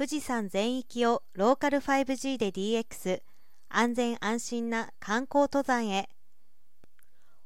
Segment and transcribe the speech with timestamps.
[0.00, 3.20] 富士山全域をローカル 5G で DX
[3.68, 6.08] 安全安心な観光登山へ。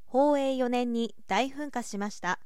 [0.06, 2.38] 宝永4年に大噴火しました。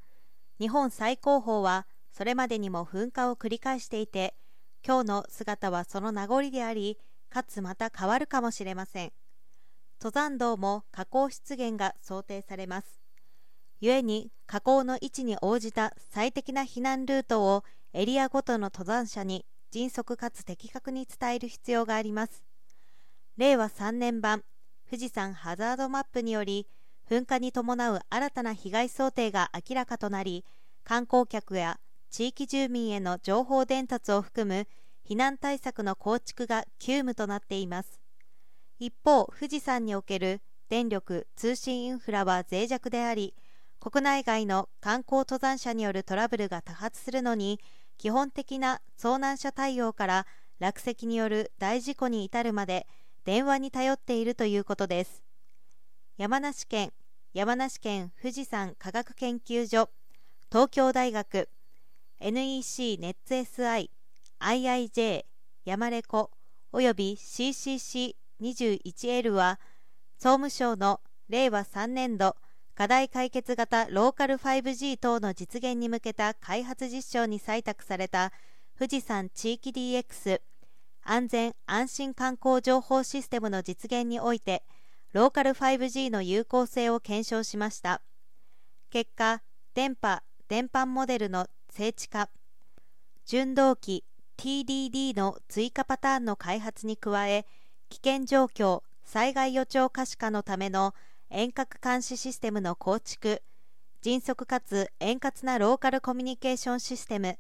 [0.59, 4.35] 日本最高峰はそれまでにも噴火を繰り返していて
[4.83, 6.97] 今日の姿はその名残であり
[7.29, 9.13] かつまた変わるかもしれません。
[10.03, 12.99] 登山道も火口出現が想定されます。
[13.83, 17.63] 故に火口の位置に応じた最適な避難ルートを
[17.93, 22.43] エリアごとの登山者に迅速かつ的確に伝える必要があります。
[23.37, 24.43] 令和3年版
[24.91, 26.67] 富士山ハザードマップにより
[27.09, 30.45] 噴火に伴う新たな被害想定が明らかとなり
[30.85, 31.79] 観光客や
[32.11, 34.67] 地域住民への情報伝達を含む
[35.09, 38.01] 避難対策の構築が急務となっています。
[38.79, 43.35] 一方富士山における電力通信インフラは脆弱であり
[43.81, 47.61] 国内外の観光登山者によるトラブルが多発するのに
[47.99, 50.27] 基本的な遭難者対応から
[50.61, 52.87] 落石による大事故に至るまで
[53.25, 55.23] 電話に頼っているということです。
[56.17, 56.93] 山梨県
[57.35, 59.91] 山梨県富士山科学研究所
[60.51, 61.49] 東京大学
[62.21, 63.91] NEC ネッツ SI
[64.41, 65.25] IIJ
[65.65, 66.31] 山レコ
[66.73, 69.61] および CCC21L は
[70.17, 72.35] 総務省の令和3年度
[72.79, 78.31] 課題解決型ローカル 5G 等の実現に向けた開発実証に採択された
[78.79, 80.41] 富士山地域 DX
[81.03, 84.63] 安全安心観光情報システムの実現において
[85.13, 88.01] ローカル 5G の有効性を検証しました
[88.91, 89.43] 結果
[89.75, 92.29] 電波電波モデルの精緻化
[93.27, 94.05] 純動機
[94.37, 97.45] TDD の追加パターンの開発に加え
[97.89, 100.95] 危険状況災害予兆可視化のための
[101.31, 103.43] 遠隔監視システムの構築
[104.01, 107.39] 迅速かつ円滑なローカルコミュニケーションシステム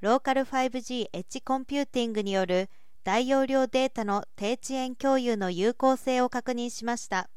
[0.00, 2.68] ローカル 5G エッジコンピューティングによる
[3.02, 7.28] 大容量データの低遅延共有の有効性を確認しました。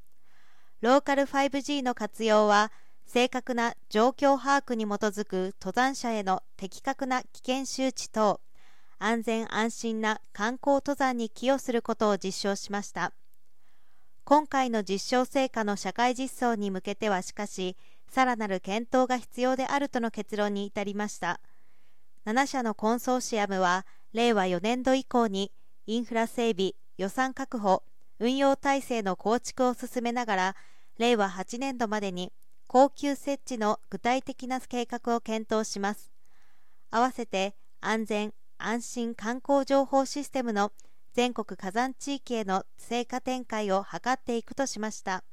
[0.81, 2.71] ローカル 5G の活用は
[3.05, 8.39] 正確な状況把握に基づく登山者への的確な危険周知等
[8.99, 13.13] 安全安心な観光登山に寄与することを実証しました。
[14.29, 17.77] 今回の実証成果の社会実装に向けてはしかし
[18.09, 21.39] さらなる検討が必要であるとの結論に至りました。
[22.25, 25.53] 7社のコンソーシアムは令和4年度以降に
[25.85, 27.83] インフラ整備予算確保
[28.19, 30.55] 運用体制の構築を進めながら
[30.97, 32.33] 令和8年度までに
[32.67, 36.11] 恒久設置の具体的な計画を検討します。
[36.91, 40.73] 合わせて安全安心観光情報システムの
[41.17, 45.23] 全国火山地域への成果展開を図っていくとしました。